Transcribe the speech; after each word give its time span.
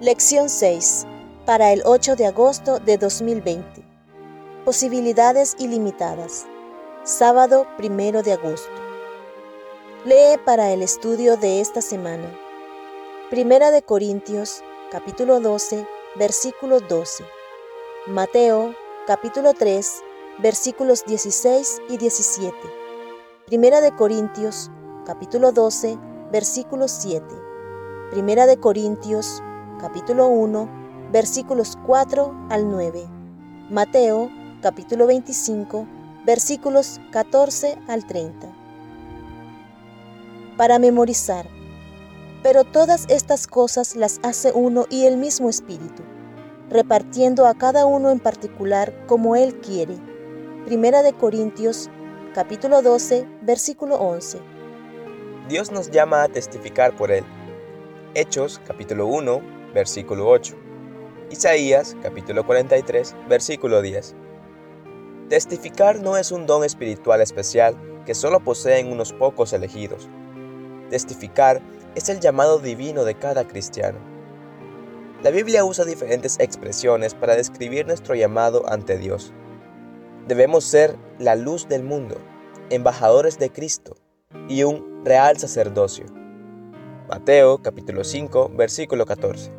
Lección 0.00 0.48
6. 0.48 1.08
Para 1.44 1.72
el 1.72 1.82
8 1.84 2.14
de 2.14 2.26
agosto 2.26 2.78
de 2.78 2.98
2020. 2.98 3.82
Posibilidades 4.64 5.56
ilimitadas. 5.58 6.46
Sábado 7.02 7.66
1 7.80 8.22
de 8.22 8.32
agosto. 8.32 8.70
Lee 10.04 10.38
para 10.44 10.70
el 10.70 10.82
estudio 10.82 11.36
de 11.36 11.60
esta 11.60 11.82
semana. 11.82 12.32
Primera 13.28 13.72
de 13.72 13.82
Corintios, 13.82 14.62
capítulo 14.92 15.40
12, 15.40 15.84
versículo 16.14 16.78
12. 16.78 17.24
Mateo, 18.06 18.76
capítulo 19.08 19.52
3, 19.52 20.04
versículos 20.38 21.04
16 21.06 21.82
y 21.88 21.96
17. 21.96 22.56
Primera 23.46 23.80
de 23.80 23.90
Corintios, 23.96 24.70
capítulo 25.04 25.50
12, 25.50 25.98
versículo 26.30 26.86
7. 26.86 27.24
Primera 28.12 28.46
de 28.46 28.58
Corintios, 28.58 29.42
capítulo 29.78 30.28
1, 30.28 30.68
versículos 31.12 31.78
4 31.86 32.48
al 32.50 32.68
9. 32.68 33.06
Mateo, 33.70 34.28
capítulo 34.60 35.06
25, 35.06 35.86
versículos 36.26 37.00
14 37.12 37.78
al 37.86 38.04
30. 38.04 38.48
Para 40.56 40.78
memorizar. 40.78 41.46
Pero 42.42 42.64
todas 42.64 43.06
estas 43.08 43.46
cosas 43.46 43.94
las 43.94 44.20
hace 44.22 44.52
uno 44.52 44.86
y 44.90 45.04
el 45.04 45.16
mismo 45.16 45.48
Espíritu, 45.48 46.02
repartiendo 46.70 47.46
a 47.46 47.54
cada 47.54 47.86
uno 47.86 48.10
en 48.10 48.18
particular 48.18 49.06
como 49.06 49.36
Él 49.36 49.60
quiere. 49.60 49.96
Primera 50.64 51.02
de 51.02 51.12
Corintios, 51.12 51.88
capítulo 52.34 52.82
12, 52.82 53.26
versículo 53.42 53.96
11. 53.96 54.40
Dios 55.48 55.70
nos 55.70 55.90
llama 55.90 56.24
a 56.24 56.28
testificar 56.28 56.96
por 56.96 57.10
Él. 57.10 57.24
Hechos, 58.14 58.60
capítulo 58.66 59.06
1, 59.06 59.57
versículo 59.74 60.28
8. 60.28 60.54
Isaías 61.30 61.96
capítulo 62.02 62.46
43, 62.46 63.14
versículo 63.28 63.82
10. 63.82 64.14
Testificar 65.28 66.00
no 66.00 66.16
es 66.16 66.32
un 66.32 66.46
don 66.46 66.64
espiritual 66.64 67.20
especial 67.20 67.76
que 68.06 68.14
solo 68.14 68.40
poseen 68.40 68.90
unos 68.90 69.12
pocos 69.12 69.52
elegidos. 69.52 70.08
Testificar 70.88 71.60
es 71.94 72.08
el 72.08 72.20
llamado 72.20 72.58
divino 72.58 73.04
de 73.04 73.14
cada 73.14 73.46
cristiano. 73.46 73.98
La 75.22 75.30
Biblia 75.30 75.64
usa 75.64 75.84
diferentes 75.84 76.38
expresiones 76.38 77.14
para 77.14 77.36
describir 77.36 77.86
nuestro 77.86 78.14
llamado 78.14 78.62
ante 78.68 78.96
Dios. 78.96 79.32
Debemos 80.26 80.64
ser 80.64 80.96
la 81.18 81.34
luz 81.34 81.68
del 81.68 81.82
mundo, 81.82 82.16
embajadores 82.70 83.38
de 83.38 83.50
Cristo 83.50 83.96
y 84.48 84.62
un 84.62 85.04
real 85.04 85.36
sacerdocio. 85.36 86.06
Mateo 87.08 87.62
capítulo 87.62 88.04
5, 88.04 88.50
versículo 88.54 89.06
14. 89.06 89.50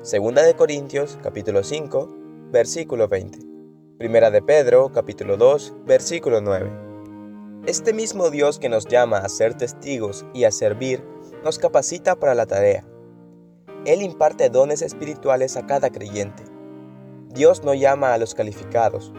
Segunda 0.00 0.42
de 0.42 0.56
Corintios 0.56 1.18
capítulo 1.22 1.62
5, 1.62 2.08
versículo 2.50 3.06
20. 3.06 3.38
Primera 3.98 4.30
de 4.30 4.40
Pedro 4.40 4.90
capítulo 4.90 5.36
2, 5.36 5.74
versículo 5.84 6.40
9. 6.40 6.70
Este 7.66 7.92
mismo 7.92 8.30
Dios 8.30 8.58
que 8.58 8.70
nos 8.70 8.86
llama 8.86 9.18
a 9.18 9.28
ser 9.28 9.52
testigos 9.52 10.24
y 10.32 10.44
a 10.44 10.50
servir, 10.50 11.04
nos 11.44 11.58
capacita 11.58 12.16
para 12.16 12.34
la 12.34 12.46
tarea. 12.46 12.86
Él 13.84 14.00
imparte 14.00 14.48
dones 14.48 14.80
espirituales 14.80 15.58
a 15.58 15.66
cada 15.66 15.90
creyente. 15.90 16.44
Dios 17.28 17.62
no 17.62 17.74
llama 17.74 18.14
a 18.14 18.18
los 18.18 18.34
calificados, 18.34 19.12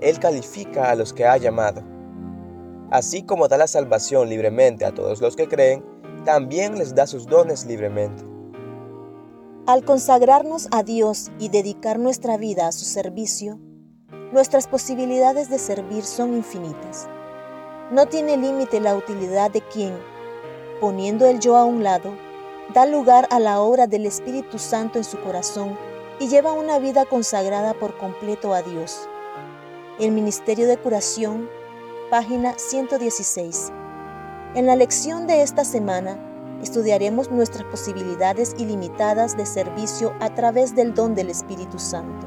Él 0.00 0.18
califica 0.20 0.90
a 0.90 0.94
los 0.94 1.12
que 1.12 1.26
ha 1.26 1.36
llamado. 1.36 1.82
Así 2.90 3.24
como 3.24 3.46
da 3.46 3.58
la 3.58 3.66
salvación 3.66 4.30
libremente 4.30 4.86
a 4.86 4.94
todos 4.94 5.20
los 5.20 5.36
que 5.36 5.48
creen, 5.48 5.99
también 6.24 6.78
les 6.78 6.94
da 6.94 7.06
sus 7.06 7.26
dones 7.26 7.64
libremente. 7.66 8.22
Al 9.66 9.84
consagrarnos 9.84 10.68
a 10.72 10.82
Dios 10.82 11.30
y 11.38 11.48
dedicar 11.48 11.98
nuestra 11.98 12.36
vida 12.36 12.66
a 12.66 12.72
su 12.72 12.84
servicio, 12.84 13.58
nuestras 14.32 14.66
posibilidades 14.66 15.48
de 15.50 15.58
servir 15.58 16.04
son 16.04 16.34
infinitas. 16.34 17.08
No 17.90 18.06
tiene 18.06 18.36
límite 18.36 18.80
la 18.80 18.96
utilidad 18.96 19.50
de 19.50 19.60
quien, 19.60 19.96
poniendo 20.80 21.26
el 21.26 21.40
yo 21.40 21.56
a 21.56 21.64
un 21.64 21.82
lado, 21.82 22.12
da 22.74 22.86
lugar 22.86 23.26
a 23.30 23.40
la 23.40 23.60
obra 23.60 23.86
del 23.86 24.06
Espíritu 24.06 24.58
Santo 24.58 24.98
en 24.98 25.04
su 25.04 25.20
corazón 25.20 25.76
y 26.20 26.28
lleva 26.28 26.52
una 26.52 26.78
vida 26.78 27.04
consagrada 27.04 27.74
por 27.74 27.96
completo 27.96 28.54
a 28.54 28.62
Dios. 28.62 29.08
El 29.98 30.12
Ministerio 30.12 30.66
de 30.66 30.76
Curación, 30.76 31.48
página 32.10 32.54
116. 32.56 33.72
En 34.52 34.66
la 34.66 34.74
lección 34.74 35.28
de 35.28 35.42
esta 35.42 35.64
semana 35.64 36.18
estudiaremos 36.60 37.30
nuestras 37.30 37.62
posibilidades 37.66 38.56
ilimitadas 38.58 39.36
de 39.36 39.46
servicio 39.46 40.12
a 40.18 40.34
través 40.34 40.74
del 40.74 40.92
don 40.92 41.14
del 41.14 41.30
Espíritu 41.30 41.78
Santo. 41.78 42.26